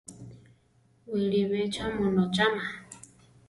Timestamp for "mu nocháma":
1.95-2.65